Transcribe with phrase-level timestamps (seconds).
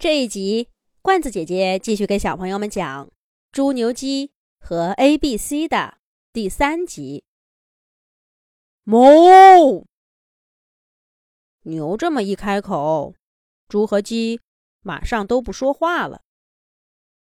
[0.00, 0.70] 这一集，
[1.02, 3.06] 罐子姐姐继续给小朋友们讲
[3.52, 5.98] 《猪牛鸡和 A B C》的
[6.32, 7.26] 第三集。
[8.84, 9.84] 哞！
[11.64, 13.14] 牛这么一开口，
[13.68, 14.40] 猪和鸡
[14.80, 16.22] 马上都不说话了，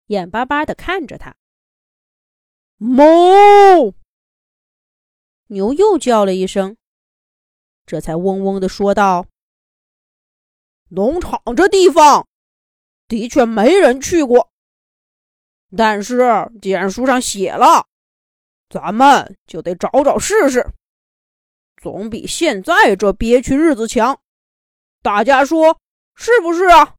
[0.06, 1.36] 眼巴巴的看着他。
[2.78, 3.92] 哞！
[5.48, 6.76] 牛又叫了一声，
[7.84, 9.26] 这才嗡嗡的说道
[10.90, 12.24] ：“农场这地方。”
[13.08, 14.50] 的确没人去过，
[15.74, 16.22] 但是
[16.60, 17.86] 既然书上写了，
[18.68, 20.64] 咱们就得找找试试，
[21.80, 24.20] 总比现在这憋屈日子强。
[25.00, 25.80] 大家说
[26.14, 26.96] 是不是啊？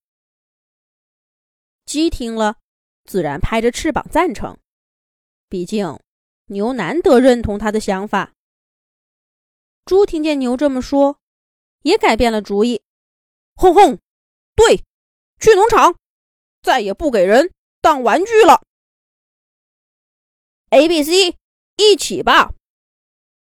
[1.85, 2.57] 鸡听了，
[3.05, 4.57] 自然拍着翅膀赞成。
[5.47, 5.99] 毕竟
[6.47, 8.33] 牛难得认同他的想法。
[9.85, 11.19] 猪听见牛这么说，
[11.83, 12.81] 也改变了主意。
[13.53, 13.99] 轰轰，
[14.55, 14.83] 对。
[15.41, 15.95] 去农场，
[16.61, 18.63] 再也不给人当玩具了。
[20.69, 21.37] A、B、C，
[21.77, 22.53] 一起吧！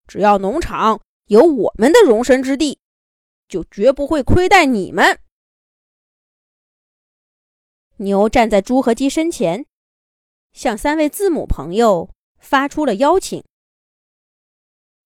[0.07, 2.79] 只要农场有我们的容身之地，
[3.47, 5.19] 就绝不会亏待你们。
[7.97, 9.65] 牛站在猪和鸡身前，
[10.53, 13.43] 向三位字母朋友发出了邀请。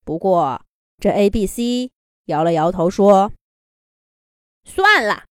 [0.04, 0.66] 不过，
[1.00, 1.92] 这 A、B、C
[2.26, 3.32] 摇了摇头说
[4.66, 5.26] ：“算了。”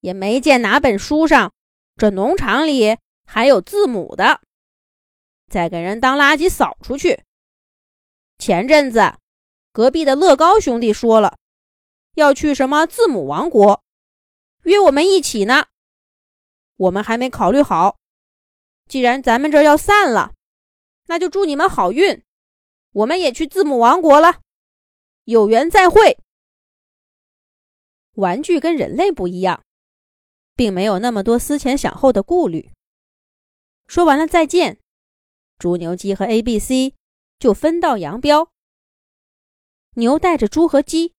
[0.00, 1.52] 也没见哪本书上，
[1.96, 4.40] 这农场里还有字母的，
[5.48, 7.24] 再给人当垃圾扫出去。
[8.38, 9.18] 前阵子，
[9.72, 11.38] 隔壁的乐高兄弟说了，
[12.14, 13.84] 要去什么字母王国，
[14.64, 15.66] 约我们一起呢。
[16.76, 17.98] 我们还没考虑好，
[18.88, 20.32] 既然咱们这要散了，
[21.06, 22.24] 那就祝你们好运。
[22.92, 24.40] 我们也去字母王国了，
[25.24, 26.18] 有缘再会。
[28.14, 29.64] 玩具跟人类不一样。
[30.62, 32.70] 并没有那么多思前想后的顾虑。
[33.88, 34.78] 说完了再见，
[35.58, 36.94] 猪牛鸡和 A、B、C
[37.40, 38.52] 就分道扬镳。
[39.96, 41.14] 牛带着猪和鸡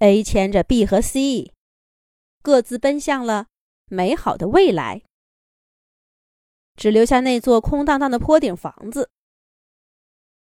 [0.00, 1.52] ，A 牵着 B 和 C，
[2.42, 3.46] 各自奔向了
[3.84, 5.02] 美好的未来。
[6.74, 9.12] 只留下那座空荡荡的坡顶房子。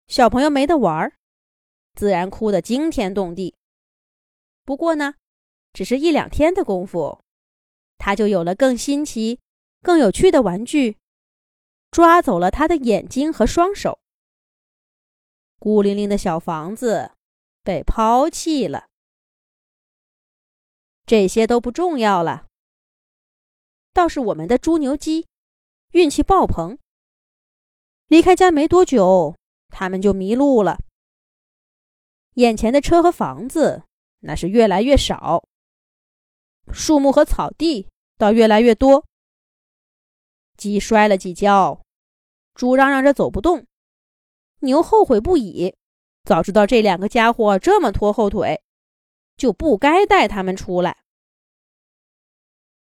[0.06, 1.12] 小朋友没得玩，
[1.96, 3.56] 自然哭得惊天动地。
[4.64, 5.16] 不过呢，
[5.72, 7.24] 只是一两天的功夫。
[8.02, 9.38] 他就有了更新奇、
[9.82, 10.96] 更有趣的玩具，
[11.90, 14.00] 抓走了他的眼睛和双手。
[15.58, 17.12] 孤零零的小房子
[17.62, 18.88] 被抛弃了，
[21.04, 22.46] 这些都不重要了。
[23.92, 25.26] 倒是我们的猪牛鸡
[25.90, 26.78] 运气爆棚，
[28.06, 29.36] 离开家没多久，
[29.68, 30.78] 他们就迷路了。
[32.34, 33.82] 眼前的车和房子
[34.20, 35.44] 那是越来越少。
[36.72, 37.89] 树木和草地
[38.20, 39.06] 倒越来越多。
[40.58, 41.80] 鸡摔了几跤，
[42.52, 43.66] 猪嚷嚷着走不动，
[44.58, 45.74] 牛后悔不已。
[46.24, 48.62] 早知道这两个家伙这么拖后腿，
[49.38, 51.02] 就不该带他们出来。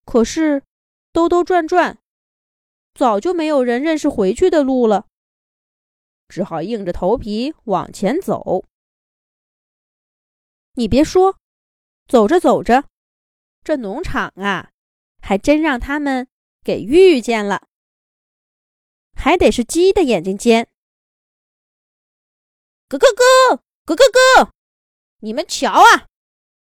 [0.04, 0.64] 可是
[1.12, 2.00] 兜兜转转，
[2.92, 5.06] 早就没有人认识回去的路了，
[6.26, 8.64] 只好硬着头皮往前走。
[10.72, 11.38] 你别说，
[12.08, 12.86] 走着走着。
[13.62, 14.70] 这农场啊，
[15.20, 16.28] 还真让他们
[16.64, 17.68] 给遇见了。
[19.14, 20.68] 还得是鸡的眼睛尖。
[22.88, 24.04] 咯咯咯，咯咯
[24.36, 24.50] 咯，
[25.20, 26.06] 你们瞧啊，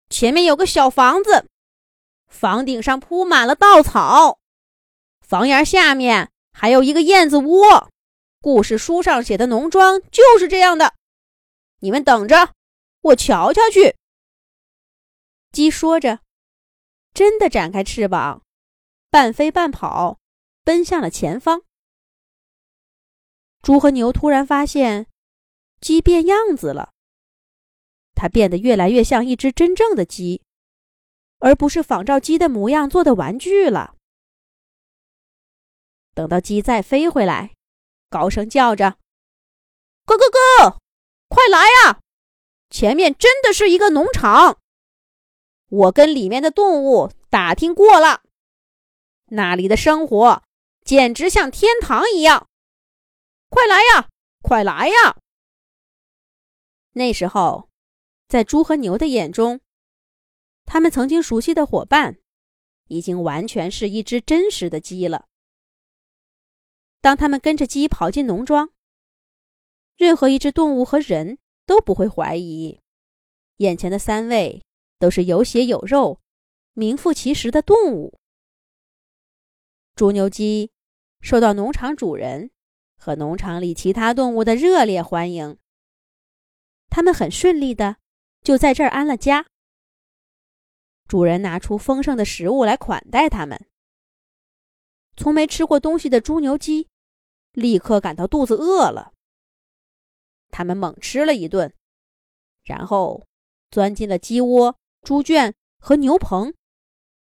[0.08, 1.48] 前面有个小房子，
[2.28, 4.38] 房顶上铺满了稻草，
[5.20, 7.90] 房檐下面还有一个燕子窝。
[8.40, 10.94] 故事书上写的农庄就是这样的。
[11.78, 12.52] 你们等着，
[13.00, 13.96] 我瞧瞧去。
[15.50, 16.20] 鸡说着。
[17.14, 18.42] 真的展开翅膀，
[19.08, 20.18] 半飞半跑，
[20.64, 21.62] 奔向了前方。
[23.62, 25.06] 猪和牛突然发现，
[25.80, 26.92] 鸡变样子了。
[28.16, 30.42] 它变得越来越像一只真正的鸡，
[31.38, 33.94] 而不是仿照鸡的模样做的玩具了。
[36.14, 37.54] 等到鸡再飞回来，
[38.10, 38.98] 高声叫着
[40.04, 40.80] ：“哥哥哥，
[41.28, 42.00] 快来呀！
[42.70, 44.58] 前面真的是一个农场。”
[45.68, 48.22] 我跟里面的动物打听过了，
[49.26, 50.42] 那里的生活
[50.84, 52.48] 简直像天堂一样。
[53.48, 54.08] 快来呀，
[54.42, 55.16] 快来呀！
[56.92, 57.70] 那时候，
[58.28, 59.60] 在猪和牛的眼中，
[60.64, 62.18] 他们曾经熟悉的伙伴，
[62.88, 65.26] 已经完全是一只真实的鸡了。
[67.00, 68.70] 当他们跟着鸡跑进农庄，
[69.96, 72.80] 任何一只动物和人都不会怀疑，
[73.56, 74.62] 眼前的三位。
[75.04, 76.18] 都是有血有肉、
[76.72, 78.18] 名副其实的动物。
[79.94, 80.72] 猪牛鸡
[81.20, 82.50] 受到农场主人
[82.96, 85.58] 和农场里其他动物的热烈欢迎。
[86.88, 87.98] 他们很顺利的
[88.42, 89.44] 就在这儿安了家。
[91.06, 93.62] 主人拿出丰盛的食物来款待他们。
[95.18, 96.88] 从没吃过东西的猪牛鸡
[97.52, 99.12] 立刻感到肚子饿了。
[100.48, 101.74] 他们猛吃了一顿，
[102.62, 103.26] 然后
[103.70, 106.54] 钻进了鸡窝、猪圈和牛棚，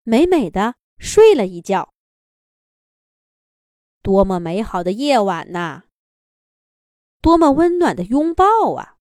[0.02, 1.92] 美美的睡了一觉。
[4.00, 5.82] 多么美好的夜晚呐！
[7.20, 8.44] 多么温暖的拥抱
[8.74, 8.96] 啊！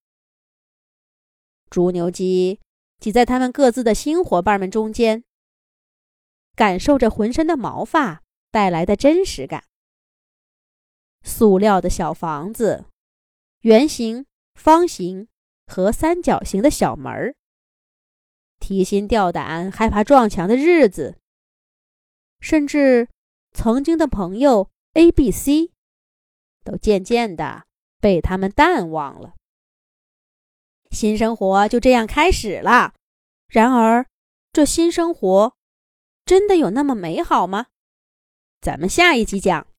[1.70, 2.60] 猪牛鸡
[3.00, 5.24] 挤在他们各自的新伙伴们中间，
[6.54, 9.64] 感受着浑身的毛发带来的真实感。
[11.24, 12.88] 塑料的小房子，
[13.62, 15.30] 圆形、方形
[15.66, 17.36] 和三角形的小门儿，
[18.66, 21.20] 提心吊胆、害怕撞墙的日子，
[22.40, 23.08] 甚至
[23.54, 24.72] 曾经的朋友。
[24.94, 25.72] A、B、C，
[26.64, 27.66] 都渐渐的
[28.00, 29.36] 被他们淡忘了。
[30.90, 32.96] 新生活就这样开始了。
[33.48, 34.08] 然而，
[34.52, 35.56] 这新生活
[36.26, 37.68] 真的有那么美好吗？
[38.62, 39.68] 咱们下一集讲。